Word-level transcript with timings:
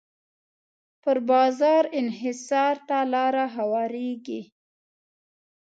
پر 1.01 1.17
بازار 1.29 1.83
انحصار 1.99 2.75
ته 2.87 2.97
لاره 3.11 3.45
هواریږي. 3.55 4.41